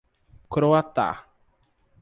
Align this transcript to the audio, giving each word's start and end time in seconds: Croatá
Croatá 0.53 1.07